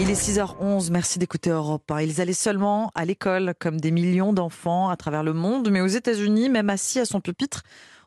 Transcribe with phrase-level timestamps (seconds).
[0.00, 2.00] Il est 6h11, merci d'écouter Europe 1.
[2.00, 5.86] Ils allaient seulement à l'école, comme des millions d'enfants à travers le monde, mais aux
[5.86, 7.62] États-Unis, même assis à son pupitre,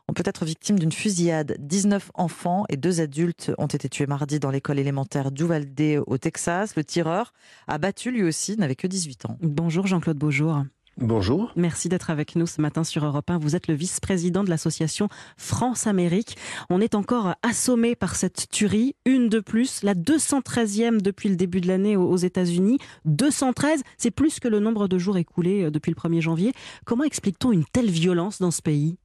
[0.08, 1.56] on peut être victime d'une fusillade.
[1.58, 6.76] 19 enfants et deux adultes ont été tués mardi dans l'école élémentaire d'Uvalde au Texas.
[6.76, 7.32] Le tireur,
[7.66, 9.38] abattu lui aussi, n'avait que 18 ans.
[9.40, 10.64] Bonjour Jean-Claude Beaujour.
[11.00, 11.52] Bonjour.
[11.54, 13.38] Merci d'être avec nous ce matin sur Europe 1.
[13.38, 16.36] Vous êtes le vice-président de l'association France-Amérique.
[16.70, 21.60] On est encore assommé par cette tuerie, une de plus, la 213e depuis le début
[21.60, 22.78] de l'année aux États-Unis.
[23.04, 26.52] 213, c'est plus que le nombre de jours écoulés euh, depuis le 1er janvier.
[26.84, 28.98] Comment explique-t-on une telle violence dans ce pays?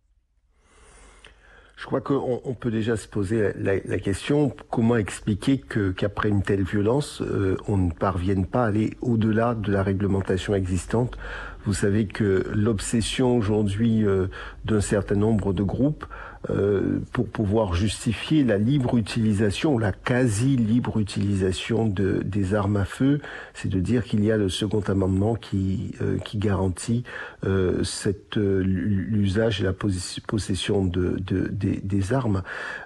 [1.76, 6.64] Je crois qu'on peut déjà se poser la, question comment expliquer que qu'après une telle
[6.64, 11.18] violence, euh, on ne parvienne pas à aller au-delà de la réglementation existante.
[11.66, 14.28] Vous savez que l'obsession aujourd'hui euh,
[14.66, 16.06] d'un certain nombre de groupes
[16.50, 22.84] euh, pour pouvoir justifier la libre utilisation, la quasi libre utilisation de, des armes à
[22.84, 23.22] feu,
[23.54, 27.06] c'est de dire qu'il y a le second amendement qui, euh, qui garantit
[27.46, 32.44] euh, cette l'usage et la possession de, de des, armes.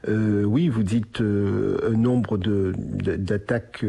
[0.08, 3.84] oui, vous dites un nombre de d'attaques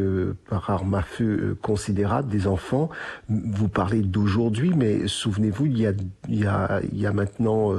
[0.49, 2.89] par armes à feu considérable des enfants.
[3.29, 5.93] Vous parlez d'aujourd'hui, mais souvenez-vous, il y a
[6.29, 7.75] il y a il y a maintenant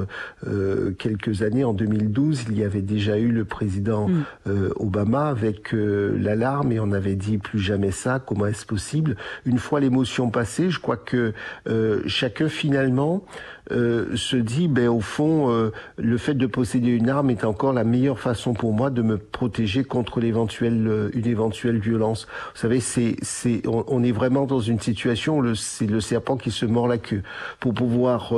[0.98, 4.24] quelques années en 2012, il y avait déjà eu le président mm.
[4.48, 9.16] euh, Obama avec euh, l'alarme et on avait dit plus jamais ça, comment est-ce possible?
[9.46, 11.32] Une fois l'émotion passée, je crois que
[11.68, 13.24] euh, chacun finalement
[13.72, 17.72] euh, se dit, ben au fond, euh, le fait de posséder une arme est encore
[17.72, 22.26] la meilleure façon pour moi de me protéger contre l'éventuelle euh, une éventuelle violence.
[22.54, 26.50] Vous savez, c'est c'est on, est vraiment dans une situation où c'est le serpent qui
[26.50, 27.22] se mord la queue.
[27.60, 28.32] Pour pouvoir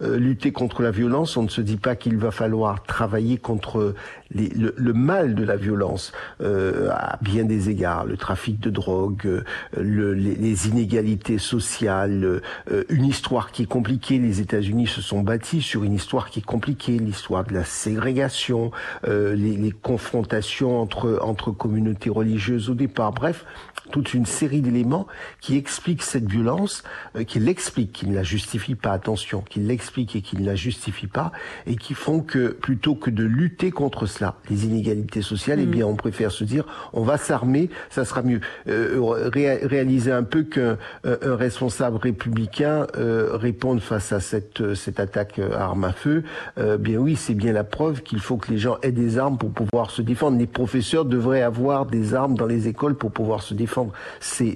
[0.00, 3.94] lutter contre la violence, on ne se dit pas qu'il va falloir travailler contre
[4.34, 9.42] le, mal de la violence à bien des égards, le trafic de drogue,
[9.76, 12.40] le, les, inégalités sociales,
[12.88, 14.18] une histoire qui est compliquée.
[14.18, 18.70] Les États-Unis se sont bâtis sur une histoire qui est compliquée, l'histoire de la ségrégation,
[19.06, 23.12] euh, les, les, confrontations entre, entre communautés religieuses au départ.
[23.12, 23.44] Bref,
[23.90, 25.06] toute une série d'éléments
[25.40, 26.82] qui expliquent cette violence,
[27.16, 30.54] euh, qui l'expliquent, qui ne la justifient pas, attention, qui l'expliquent et qui ne la
[30.54, 31.32] justifient pas,
[31.66, 35.70] et qui font que plutôt que de lutter contre cela, les inégalités sociales, eh mm.
[35.70, 38.40] bien on préfère se dire on va s'armer, ça sera mieux.
[38.68, 45.38] Euh, réaliser un peu qu'un un responsable républicain euh, réponde face à cette, cette attaque
[45.38, 46.24] à armes à feu,
[46.58, 49.38] euh, bien oui, c'est bien la preuve qu'il faut que les gens aient des armes
[49.38, 50.38] pour pouvoir se défendre.
[50.38, 53.75] Les professeurs devraient avoir des armes dans les écoles pour pouvoir se défendre
[54.20, 54.54] c'est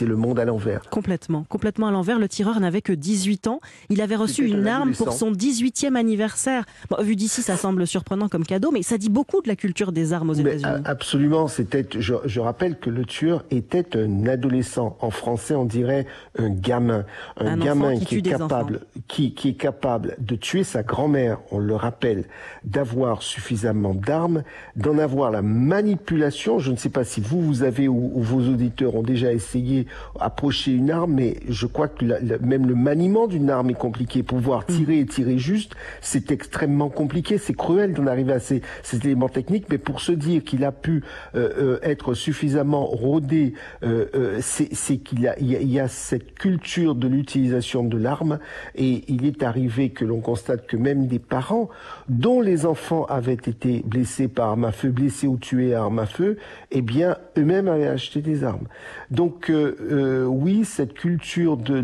[0.00, 0.82] le monde à l'envers.
[0.90, 2.18] Complètement, complètement à l'envers.
[2.18, 3.60] Le tireur n'avait que 18 ans.
[3.90, 6.64] Il avait reçu une arme pour son 18e anniversaire.
[7.00, 10.12] vu d'ici, ça semble surprenant comme cadeau, mais ça dit beaucoup de la culture des
[10.12, 10.82] armes aux États-Unis.
[10.84, 11.48] Absolument.
[11.48, 11.86] C'était.
[11.98, 14.96] Je, rappelle que le tueur était un adolescent.
[15.00, 16.06] En français, on dirait
[16.38, 17.04] un gamin,
[17.38, 21.38] un, gamin qui, est capable, qui, qui est capable de tuer sa grand-mère.
[21.50, 22.24] On le rappelle,
[22.64, 24.42] d'avoir suffisamment d'armes,
[24.76, 26.58] d'en avoir la manipulation.
[26.58, 29.86] Je ne sais pas si vous vous avez ou où vos auditeurs ont déjà essayé
[30.18, 32.04] approcher une arme, mais je crois que
[32.42, 34.22] même le maniement d'une arme est compliqué.
[34.22, 34.72] Pouvoir mm.
[34.72, 37.36] tirer et tirer juste, c'est extrêmement compliqué.
[37.36, 40.72] C'est cruel d'en arriver à ces, ces, éléments techniques, mais pour se dire qu'il a
[40.72, 41.04] pu
[41.34, 46.94] euh, euh être suffisamment rodé, euh, euh c'est qu'il y, il y, a cette culture
[46.94, 48.38] de l'utilisation de l'arme,
[48.74, 51.68] et il est arrivé que l'on constate que même des parents
[52.08, 55.98] dont les enfants avaient été blessés par arme à feu, blessés ou tués à arme
[55.98, 56.38] à feu,
[56.70, 57.86] eh bien eux-mêmes avaient
[59.10, 61.74] Donc euh, euh, oui, cette culture de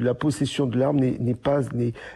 [0.00, 1.60] la, possession de l'arme n'est pas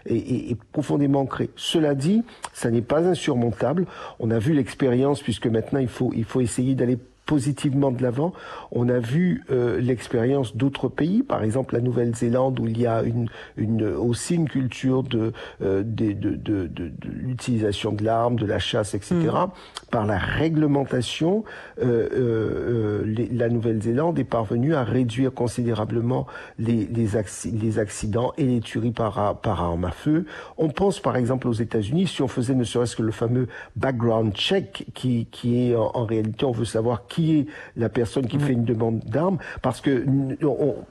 [0.07, 1.51] est, profondément ancrée.
[1.57, 2.23] Cela dit,
[2.53, 3.87] ça n'est pas insurmontable.
[4.21, 8.33] On a vu l'expérience puisque maintenant il faut il faut essayer d'aller positivement de l'avant.
[8.71, 13.03] On a vu euh, l'expérience d'autres pays, par exemple la Nouvelle-Zélande, où il y a
[13.03, 18.47] une, une, aussi une culture de, euh, de, de, de, de l'utilisation de l'arme, de
[18.47, 19.15] la chasse, etc.
[19.15, 19.51] Mm.
[19.91, 21.45] Par la réglementation,
[21.83, 26.27] euh, euh, les, la Nouvelle-Zélande est parvenue à réduire considérablement
[26.59, 27.09] les, les,
[27.53, 30.27] les accidents et les tueries par, par arme à feu.
[30.59, 34.33] On pense par exemple aux États-Unis, si on faisait ne serait-ce que le fameux background
[34.35, 37.47] check, qui, qui est en, en réalité, on veut savoir qui qui est
[37.77, 40.05] la personne qui fait une demande d'armes, parce que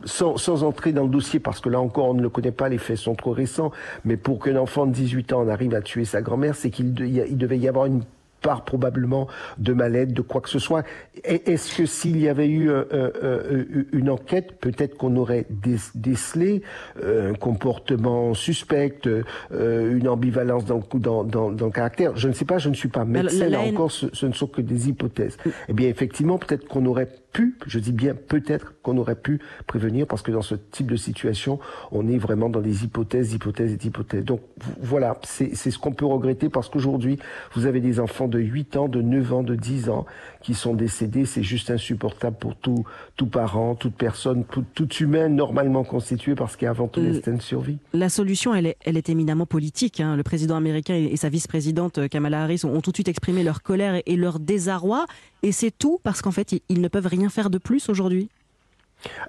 [0.05, 2.67] sans, sans, entrer dans le dossier, parce que là encore on ne le connaît pas,
[2.67, 3.71] les faits sont trop récents,
[4.05, 7.59] mais pour qu'un enfant de 18 ans arrive à tuer sa grand-mère, c'est qu'il devait
[7.59, 8.01] y avoir une
[8.45, 9.27] part probablement
[9.57, 10.83] de mal-être, de quoi que ce soit.
[11.23, 16.61] Est-ce que s'il y avait eu euh, euh, euh, une enquête, peut-être qu'on aurait décelé
[17.03, 18.99] un comportement suspect,
[19.51, 22.15] une ambivalence dans, dans, dans, dans, le caractère?
[22.15, 24.47] Je ne sais pas, je ne suis pas médecin, là encore, ce, ce ne sont
[24.47, 25.37] que des hypothèses.
[25.67, 30.07] Eh bien, effectivement, peut-être qu'on aurait pu, je dis bien peut-être qu'on aurait pu prévenir
[30.07, 31.59] parce que dans ce type de situation,
[31.91, 34.23] on est vraiment dans des hypothèses, hypothèses et hypothèses.
[34.23, 34.39] Donc
[34.81, 37.19] voilà, c'est ce qu'on peut regretter parce qu'aujourd'hui,
[37.53, 40.05] vous avez des enfants de 8 ans, de 9 ans, de 10 ans
[40.41, 41.25] qui sont décédés.
[41.25, 42.85] C'est juste insupportable pour tout,
[43.17, 47.01] tout parent, toute personne, tout, tout humain normalement constitué parce qu'il y a avant tout
[47.01, 47.79] l'instinct de survie.
[47.91, 49.99] La solution, elle est, elle est éminemment politique.
[49.99, 50.15] Hein.
[50.15, 54.01] Le président américain et sa vice-présidente Kamala Harris ont, tout de suite exprimé leur colère
[54.05, 55.05] et leur désarroi.
[55.43, 58.29] Et c'est tout parce qu'en fait, ils ne peuvent rien faire de plus aujourd'hui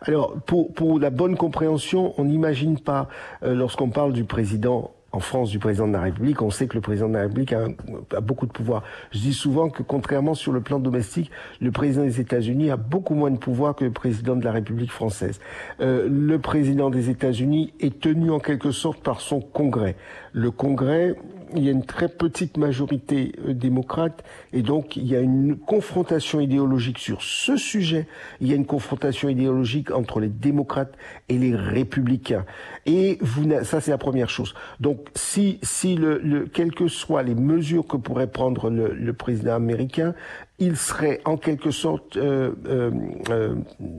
[0.00, 3.08] alors, pour, la bonne compréhension, on n'imagine pas,
[3.42, 6.74] euh, lorsqu'on parle du président en France du président de la République, on sait que
[6.74, 8.82] le président de la République a, beaucoup de pouvoir.
[9.12, 13.14] Je dis souvent que contrairement sur le plan domestique, le président des États-Unis a beaucoup
[13.14, 15.40] moins de pouvoir que le président de la République française.
[15.80, 19.96] Euh, le président des États-Unis est tenu en quelque sorte par son Congrès.
[20.32, 21.14] Le Congrès
[21.54, 25.56] il y a une très petite majorité euh, démocrate et donc il y a une
[25.56, 28.06] confrontation idéologique sur ce sujet.
[28.40, 30.94] Il y a une confrontation idéologique entre les démocrates
[31.28, 32.44] et les républicains.
[32.84, 34.54] Et vous, ça c'est la première chose.
[34.80, 39.12] Donc si, si le, le, quelles que soient les mesures que pourrait prendre le, le
[39.12, 40.14] président américain,
[40.58, 42.90] il serait en quelque sorte, euh, euh,
[43.28, 43.54] euh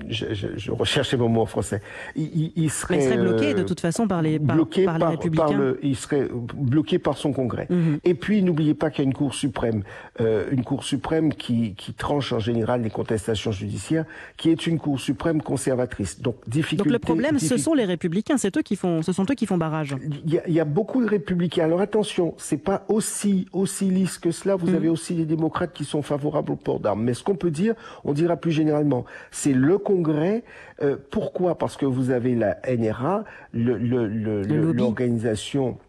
[0.09, 1.81] je, je, je, recherchais mon mot en français,
[2.15, 5.05] il, il serait, il serait bloqué de toute façon par les, par, bloqué par, les
[5.05, 5.45] républicains.
[5.45, 7.67] Par le, il serait bloqué par son Congrès.
[7.69, 7.99] Mhm.
[8.03, 9.83] Et puis n'oubliez pas qu'il y a une Cour suprême,
[10.19, 14.05] euh, une Cour suprême qui, qui, tranche en général les contestations judiciaires,
[14.37, 16.21] qui est une Cour suprême conservatrice.
[16.21, 16.83] Donc difficulté.
[16.83, 19.45] Donc le problème, ce sont les républicains, c'est eux qui font, ce sont eux qui
[19.45, 19.95] font barrage.
[20.25, 21.65] Il y a, il y a beaucoup de républicains.
[21.65, 24.55] Alors attention, c'est pas aussi aussi lisse que cela.
[24.55, 24.75] Vous mhm.
[24.75, 27.03] avez aussi des démocrates qui sont favorables port d'armes.
[27.03, 30.43] Mais ce qu'on peut dire, on dira plus généralement, c'est le Congrès.
[30.81, 31.57] Euh, pourquoi?
[31.57, 33.23] Parce que vous avez la NRA,
[33.53, 35.69] l'organisation...
[35.69, 35.86] Le,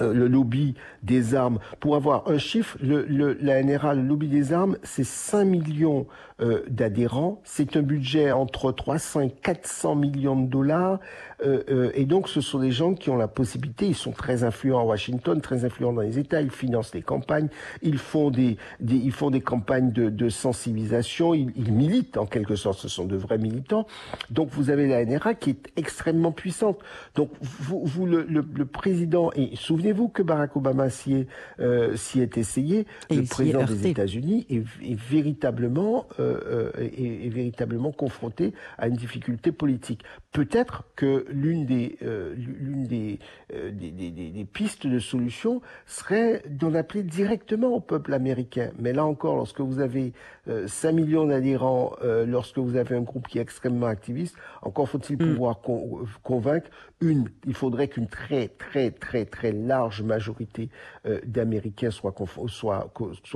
[0.00, 1.58] euh, le lobby des armes.
[1.80, 6.06] Pour avoir un chiffre, le, le, la NRA, le lobby des armes, c'est 5 millions
[6.40, 7.40] euh, d'adhérents.
[7.42, 11.00] C'est un budget entre 300 et 400 millions de dollars.
[11.44, 14.44] Euh, euh, et donc, ce sont des gens qui ont la possibilité, ils sont très
[14.44, 17.48] influents à Washington, très influents dans les États, ils financent des campagnes,
[17.82, 22.26] ils font des, des ils font des campagnes de, de sensibilisation, ils, ils, militent en
[22.26, 23.86] quelque sorte, ce sont de vrais militants.
[24.30, 26.78] Donc, vous avez la NRA qui est extrêmement puissante.
[27.14, 31.26] Donc, vous, vous le, le, le président, et souvenez-vous que Barack Obama s'y est,
[31.60, 37.92] euh, est essayé, et le président des États-Unis est, est, véritablement, euh, est, est véritablement
[37.92, 40.02] confronté à une difficulté politique.
[40.32, 43.18] Peut-être que l'une des, euh, l'une des,
[43.54, 48.70] euh, des, des, des, pistes de solution serait d'en appeler directement au peuple américain.
[48.78, 50.12] Mais là encore, lorsque vous avez
[50.48, 54.88] euh, 5 millions d'adhérents, euh, lorsque vous avez un groupe qui est extrêmement activiste, encore
[54.88, 55.18] faut-il mm.
[55.18, 56.68] pouvoir con convaincre
[57.00, 57.30] une.
[57.46, 60.68] Il faudrait qu'une très très très très large majorité
[61.06, 62.12] euh, d'Américains soit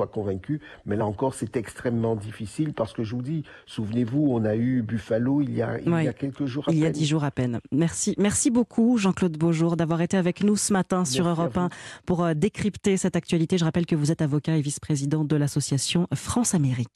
[0.06, 0.60] convaincus.
[0.86, 4.82] Mais là encore, c'est extrêmement difficile parce que je vous dis, souvenez-vous, on a eu
[4.82, 6.64] Buffalo il y a, il y a quelques jours.
[6.68, 7.60] il y a dix jours à peine.
[7.70, 11.68] Merci, merci beaucoup Jean-Claude Beaujour d'avoir été avec nous ce matin sur Europe 1
[12.06, 13.58] pour euh, décrypter cette actualité.
[13.58, 16.88] Je rappelle que vous êtes avocat et vice-président de l'association France-Amérique.